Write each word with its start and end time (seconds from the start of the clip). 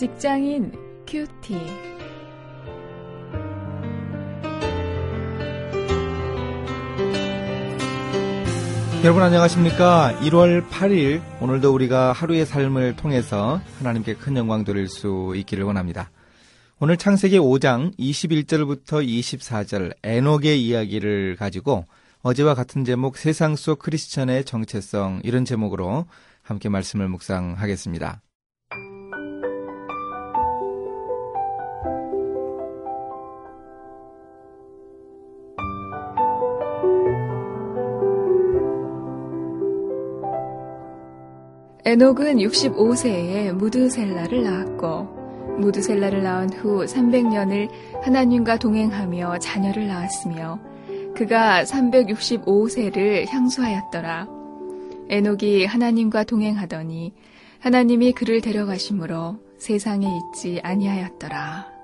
직장인 0.00 0.72
큐티. 1.06 1.58
여러분 9.04 9.22
안녕하십니까? 9.22 10.18
1월 10.22 10.66
8일 10.70 11.20
오늘도 11.42 11.74
우리가 11.74 12.12
하루의 12.12 12.46
삶을 12.46 12.96
통해서 12.96 13.60
하나님께 13.80 14.14
큰 14.14 14.38
영광 14.38 14.64
돌릴 14.64 14.88
수 14.88 15.34
있기를 15.36 15.64
원합니다. 15.64 16.10
오늘 16.78 16.96
창세기 16.96 17.38
5장 17.38 17.94
21절부터 17.98 19.06
24절 19.06 19.94
에녹의 20.02 20.66
이야기를 20.66 21.36
가지고 21.36 21.84
어제와 22.22 22.54
같은 22.54 22.86
제목 22.86 23.18
세상 23.18 23.54
속 23.54 23.80
크리스천의 23.80 24.46
정체성 24.46 25.20
이런 25.24 25.44
제목으로 25.44 26.06
함께 26.40 26.70
말씀을 26.70 27.06
묵상하겠습니다. 27.08 28.22
에녹은 41.90 42.36
65세에 42.36 43.50
무드셀라를 43.50 44.44
낳았고 44.44 45.58
무드셀라를 45.58 46.22
낳은 46.22 46.52
후 46.52 46.84
300년을 46.84 47.68
하나님과 48.00 48.58
동행하며 48.58 49.40
자녀를 49.40 49.88
낳았으며 49.88 50.60
그가 51.16 51.64
365세를 51.64 53.26
향수하였더라. 53.26 54.28
에녹이 55.08 55.64
하나님과 55.64 56.22
동행하더니 56.22 57.12
하나님이 57.58 58.12
그를 58.12 58.40
데려가심으로 58.40 59.40
세상에 59.58 60.06
있지 60.06 60.60
아니하였더라. 60.62 61.79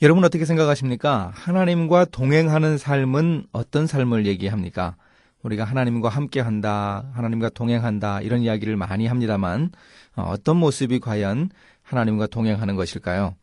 여러분 0.00 0.22
어떻게 0.22 0.44
생각하십니까? 0.44 1.32
하나님과 1.34 2.04
동행하는 2.04 2.78
삶은 2.78 3.46
어떤 3.50 3.88
삶을 3.88 4.26
얘기합니까? 4.26 4.94
우리가 5.42 5.64
하나님과 5.64 6.08
함께 6.08 6.38
한다, 6.38 7.10
하나님과 7.14 7.48
동행한다, 7.48 8.20
이런 8.20 8.42
이야기를 8.42 8.76
많이 8.76 9.08
합니다만, 9.08 9.72
어, 10.14 10.22
어떤 10.28 10.56
모습이 10.58 11.00
과연 11.00 11.50
하나님과 11.82 12.28
동행하는 12.28 12.76
것일까요? 12.76 13.34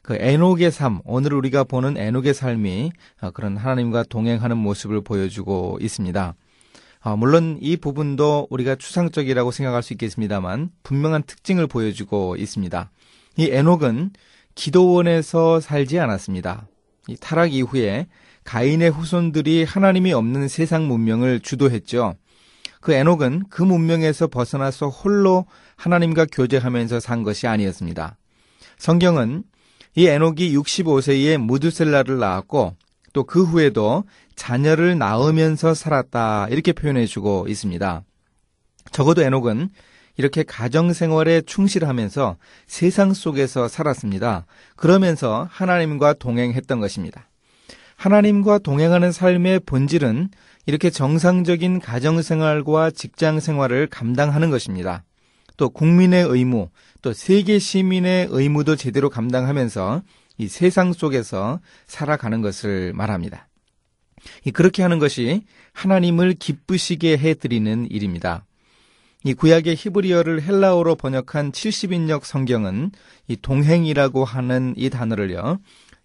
그 0.00 0.16
에녹의 0.18 0.70
삶, 0.70 1.00
오늘 1.04 1.34
우리가 1.34 1.64
보는 1.64 1.98
에녹의 1.98 2.32
삶이 2.32 2.90
어, 3.20 3.30
그런 3.32 3.58
하나님과 3.58 4.04
동행하는 4.04 4.56
모습을 4.56 5.02
보여주고 5.02 5.76
있습니다. 5.82 6.34
어, 7.00 7.16
물론 7.18 7.58
이 7.60 7.76
부분도 7.76 8.46
우리가 8.48 8.76
추상적이라고 8.76 9.50
생각할 9.50 9.82
수 9.82 9.92
있겠습니다만, 9.92 10.70
분명한 10.84 11.24
특징을 11.24 11.66
보여주고 11.66 12.36
있습니다. 12.36 12.90
이 13.36 13.50
에녹은 13.52 14.12
기도원에서 14.58 15.60
살지 15.60 16.00
않았습니다. 16.00 16.66
이 17.06 17.16
타락 17.16 17.52
이후에 17.52 18.08
가인의 18.42 18.90
후손들이 18.90 19.62
하나님이 19.62 20.12
없는 20.12 20.48
세상 20.48 20.88
문명을 20.88 21.40
주도했죠. 21.40 22.16
그 22.80 22.92
에녹은 22.92 23.44
그 23.50 23.62
문명에서 23.62 24.26
벗어나서 24.26 24.88
홀로 24.88 25.46
하나님과 25.76 26.26
교제하면서 26.32 26.98
산 26.98 27.22
것이 27.22 27.46
아니었습니다. 27.46 28.18
성경은 28.78 29.44
이 29.94 30.06
에녹이 30.06 30.56
65세에 30.56 31.38
무드셀라를 31.38 32.18
낳았고 32.18 32.74
또 33.12 33.24
그 33.24 33.44
후에도 33.44 34.04
자녀를 34.34 34.98
낳으면서 34.98 35.72
살았다 35.74 36.48
이렇게 36.50 36.72
표현해 36.72 37.06
주고 37.06 37.46
있습니다. 37.48 38.02
적어도 38.90 39.22
에녹은 39.22 39.70
이렇게 40.18 40.42
가정 40.42 40.92
생활에 40.92 41.40
충실하면서 41.40 42.36
세상 42.66 43.14
속에서 43.14 43.68
살았습니다. 43.68 44.46
그러면서 44.76 45.48
하나님과 45.50 46.14
동행했던 46.14 46.80
것입니다. 46.80 47.28
하나님과 47.96 48.58
동행하는 48.58 49.12
삶의 49.12 49.60
본질은 49.60 50.28
이렇게 50.66 50.90
정상적인 50.90 51.80
가정 51.80 52.20
생활과 52.20 52.90
직장 52.90 53.40
생활을 53.40 53.86
감당하는 53.86 54.50
것입니다. 54.50 55.04
또 55.56 55.70
국민의 55.70 56.24
의무, 56.24 56.68
또 57.00 57.12
세계 57.12 57.58
시민의 57.58 58.26
의무도 58.30 58.76
제대로 58.76 59.10
감당하면서 59.10 60.02
이 60.36 60.48
세상 60.48 60.92
속에서 60.92 61.60
살아가는 61.86 62.42
것을 62.42 62.92
말합니다. 62.92 63.48
그렇게 64.52 64.82
하는 64.82 64.98
것이 64.98 65.42
하나님을 65.72 66.34
기쁘시게 66.34 67.18
해드리는 67.18 67.86
일입니다. 67.90 68.44
이 69.28 69.34
구약의 69.34 69.76
히브리어를 69.76 70.40
헬라어로 70.40 70.94
번역한 70.94 71.52
70인역 71.52 72.24
성경은 72.24 72.92
이 73.26 73.36
동행이라고 73.36 74.24
하는 74.24 74.72
이 74.74 74.88
단어를요, 74.88 75.58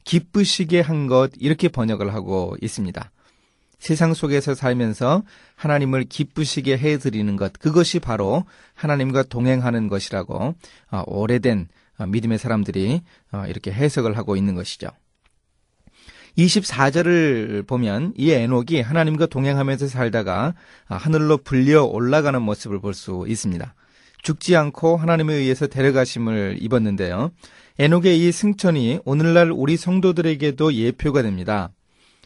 기쁘시게 0.04 0.82
한 0.82 1.08
것, 1.08 1.32
이렇게 1.40 1.70
번역을 1.70 2.14
하고 2.14 2.58
있습니다. 2.62 3.12
세상 3.80 4.14
속에서 4.14 4.56
살면서 4.56 5.24
하나님을 5.56 6.04
기쁘시게 6.04 6.78
해드리는 6.78 7.34
것, 7.38 7.54
그것이 7.54 8.00
바로 8.00 8.44
하나님과 8.74 9.24
동행하는 9.24 9.88
것이라고 9.88 10.56
어, 10.92 11.04
오래된 11.08 11.70
어, 12.00 12.06
믿음의 12.06 12.38
사람들이 12.38 13.04
어, 13.32 13.46
이렇게 13.48 13.72
해석을 13.72 14.18
하고 14.18 14.36
있는 14.36 14.54
것이죠. 14.54 14.90
24절을 16.38 17.68
보면 17.68 18.14
이 18.18 18.32
에녹이 18.32 18.82
하나님과 18.82 19.28
동행하면서 19.28 19.88
살다가 19.88 20.56
하늘로 20.86 21.38
불려 21.38 21.84
올라가는 21.84 22.42
모습을 22.42 22.80
볼 22.80 22.94
수 22.94 23.26
있습니다. 23.28 23.76
죽지 24.22 24.56
않고 24.56 24.98
하나님에 24.98 25.34
의해서 25.36 25.68
데려가심을 25.68 26.58
입었는데요. 26.62 27.32
에녹의 27.78 28.20
이 28.20 28.32
승천이 28.32 29.00
오늘날 29.04 29.52
우리 29.52 29.78
성도들에게도 29.78 30.74
예표가 30.74 31.22
됩니다. 31.24 31.70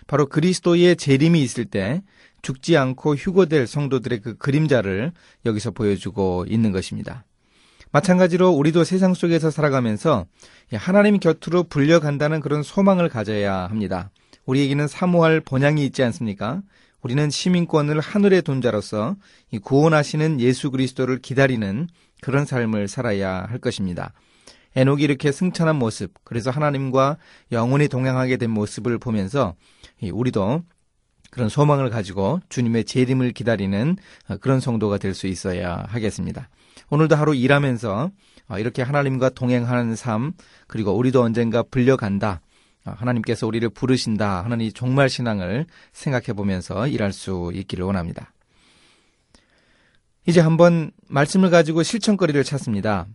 바로 0.06 0.28
그리스도의 0.28 0.96
재림이 0.96 1.42
있을 1.42 1.66
때 1.66 2.02
죽지 2.42 2.78
않고 2.78 3.16
휴거될 3.16 3.68
성도들의 3.68 4.22
그 4.22 4.38
그림자를 4.38 5.12
여기서 5.46 5.72
보여주고 5.72 6.46
있는 6.48 6.72
것입니다. 6.72 7.26
마찬가지로 7.92 8.50
우리도 8.52 8.84
세상 8.84 9.14
속에서 9.14 9.50
살아가면서 9.50 10.26
하나님 10.74 11.20
곁으로 11.20 11.64
불려간다는 11.64 12.42
그런 12.42 12.64
소망을 12.64 13.10
가져야 13.10 13.68
합니다. 13.68 14.12
우리에게는 14.46 14.88
사모할 14.88 15.42
본향이 15.42 15.86
있지 15.86 16.04
않습니까? 16.04 16.62
우리는 17.02 17.30
시민권을 17.30 18.00
하늘에 18.00 18.42
둔 18.42 18.62
자로서 18.62 19.16
구원하시는 19.64 20.40
예수 20.42 20.72
그리스도를 20.72 21.20
기다리는 21.20 21.88
그런 22.22 22.46
삶을 22.46 22.88
살아야 22.88 23.46
할 23.48 23.60
것입니다. 23.60 24.14
에녹이 24.76 25.04
이렇게 25.04 25.32
승천한 25.32 25.78
모습, 25.78 26.14
그래서 26.24 26.52
하나님과 26.52 27.18
영원히 27.52 27.88
동행하게 27.88 28.38
된 28.38 28.52
모습을 28.52 28.98
보면서 29.00 29.56
우리도 30.12 30.64
그런 31.30 31.50
소망을 31.50 31.90
가지고 31.90 32.40
주님의 32.50 32.86
재림을 32.86 33.32
기다리는 33.32 33.98
그런 34.42 34.60
성도가 34.60 34.98
될 34.98 35.14
수 35.14 35.28
있어야 35.28 35.86
하겠습니다. 35.88 36.50
오늘도 36.90 37.16
하루 37.16 37.36
일하면서 37.36 38.12
어, 38.50 38.60
이렇게 38.60 38.82
하나님과 38.82 39.30
동행하는 39.32 39.96
삶, 39.96 40.32
그리고 40.68 40.94
우리도 40.94 41.22
언젠가 41.22 41.64
불려간다. 41.64 42.42
어, 42.86 42.94
하나님께서 42.96 43.46
우리를 43.46 43.68
부르신다 43.70 44.44
하는 44.44 44.62
이 44.62 44.72
종말 44.72 45.10
신앙을 45.10 45.66
생각해 45.92 46.28
보면서 46.34 46.88
일할 46.88 47.12
수 47.12 47.52
있기를 47.54 47.84
원합니다. 47.84 48.32
이제 50.26 50.40
한번 50.40 50.92
말씀을 51.10 51.50
가지고 51.50 51.84
실천거리를 51.84 52.42
찾습니다. 52.44 53.08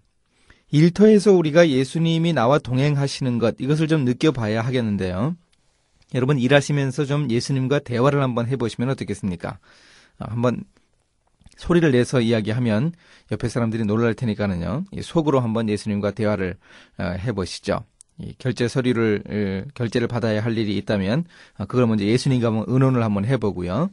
일터에서 0.70 1.32
우리가 1.32 1.68
예수님이 1.68 2.32
나와 2.32 2.58
동행하시는 2.58 3.38
것, 3.38 3.56
이것을 3.58 3.88
좀 3.88 4.04
느껴봐야 4.04 4.62
하겠는데요. 4.62 5.36
여러분 6.14 6.38
일하시면서 6.38 7.04
좀 7.04 7.30
예수님과 7.30 7.80
대화를 7.80 8.22
한번 8.22 8.46
해보시면 8.46 8.90
어떻겠습니까? 8.90 9.58
어, 10.18 10.24
한번 10.28 10.64
소리를 11.56 11.90
내서 11.92 12.20
이야기하면 12.20 12.92
옆에 13.30 13.48
사람들이 13.48 13.84
놀랄 13.84 14.14
테니까는요. 14.14 14.84
속으로 15.02 15.40
한번 15.40 15.68
예수님과 15.68 16.12
대화를 16.12 16.56
어, 16.98 17.04
해보시죠. 17.04 17.84
결제 18.38 18.68
서류를 18.68 19.66
결제를 19.74 20.06
받아야 20.06 20.44
할 20.44 20.56
일이 20.56 20.76
있다면 20.76 21.24
어, 21.58 21.66
그걸 21.66 21.86
먼저 21.86 22.04
예수님과 22.04 22.48
한번 22.48 22.64
의논을 22.68 23.02
한번 23.02 23.24
해보고요. 23.24 23.90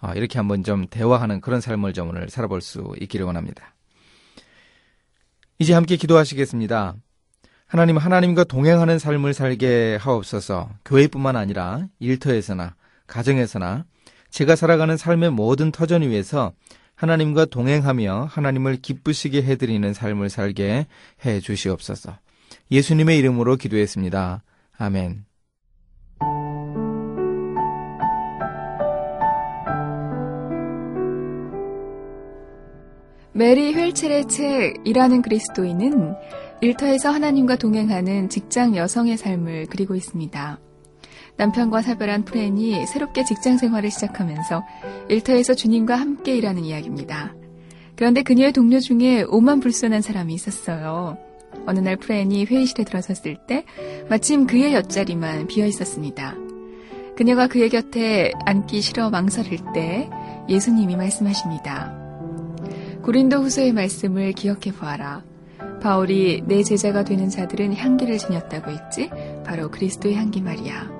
어, 0.00 0.12
이렇게 0.14 0.38
한번 0.38 0.62
좀 0.62 0.86
대화하는 0.86 1.40
그런 1.40 1.60
삶을 1.60 1.92
좀 1.92 2.10
오늘 2.10 2.28
살아볼 2.28 2.60
수 2.60 2.94
있기를 3.00 3.24
원합니다. 3.26 3.74
이제 5.58 5.72
함께 5.72 5.96
기도하시겠습니다. 5.96 6.96
하나님, 7.74 7.96
하나님과 7.96 8.44
동행하는 8.44 9.00
삶을 9.00 9.34
살게 9.34 9.98
하옵소서 10.00 10.70
교회뿐만 10.84 11.34
아니라 11.34 11.88
일터에서나 11.98 12.76
가정에서나 13.08 13.84
제가 14.30 14.54
살아가는 14.54 14.96
삶의 14.96 15.32
모든 15.32 15.72
터전 15.72 16.02
위에서 16.02 16.52
하나님과 16.94 17.46
동행하며 17.46 18.28
하나님을 18.30 18.76
기쁘시게 18.76 19.42
해드리는 19.42 19.92
삶을 19.92 20.30
살게 20.30 20.86
해 21.26 21.40
주시옵소서. 21.40 22.16
예수님의 22.70 23.18
이름으로 23.18 23.56
기도했습니다. 23.56 24.44
아멘. 24.78 25.24
메리 33.32 33.72
휠첼의 33.72 34.28
책 34.28 34.76
일하는 34.84 35.20
그리스도인은 35.22 36.14
일터에서 36.64 37.10
하나님과 37.10 37.56
동행하는 37.56 38.30
직장 38.30 38.74
여성의 38.74 39.18
삶을 39.18 39.66
그리고 39.68 39.94
있습니다. 39.94 40.58
남편과 41.36 41.82
사별한 41.82 42.24
프렌이 42.24 42.86
새롭게 42.86 43.24
직장 43.24 43.58
생활을 43.58 43.90
시작하면서 43.90 44.64
일터에서 45.10 45.52
주님과 45.52 45.94
함께 45.94 46.34
일하는 46.34 46.64
이야기입니다. 46.64 47.34
그런데 47.96 48.22
그녀의 48.22 48.52
동료 48.52 48.80
중에 48.80 49.24
오만 49.28 49.60
불손한 49.60 50.00
사람이 50.00 50.32
있었어요. 50.32 51.18
어느 51.66 51.80
날 51.80 51.96
프렌이 51.96 52.46
회의실에 52.46 52.84
들어섰을 52.84 53.36
때 53.46 53.66
마침 54.08 54.46
그의 54.46 54.72
옆자리만 54.72 55.48
비어 55.48 55.66
있었습니다. 55.66 56.34
그녀가 57.14 57.46
그의 57.46 57.68
곁에 57.68 58.32
앉기 58.46 58.80
싫어 58.80 59.10
망설일 59.10 59.58
때 59.74 60.08
예수님이 60.48 60.96
말씀하십니다. 60.96 61.94
고린도 63.02 63.42
후서의 63.42 63.72
말씀을 63.74 64.32
기억해 64.32 64.72
보아라. 64.72 65.33
바울이 65.80 66.42
내 66.46 66.62
제자가 66.62 67.04
되는 67.04 67.28
자들은 67.28 67.74
향기를 67.74 68.18
지녔다고 68.18 68.70
했지? 68.70 69.10
바로 69.44 69.70
그리스도의 69.70 70.14
향기 70.16 70.40
말이야. 70.40 70.90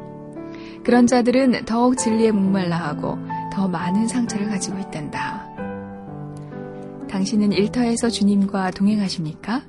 그런 0.85 1.07
자들은 1.07 1.65
더욱 1.65 1.97
진리에 1.97 2.31
목말라 2.31 2.77
하고 2.77 3.19
더 3.53 3.67
많은 3.67 4.07
상처를 4.07 4.49
가지고 4.49 4.79
있단다. 4.81 5.49
당신은 7.09 7.53
일터에서 7.53 8.11
주님과 8.11 8.73
동행하십니까? 8.73 9.63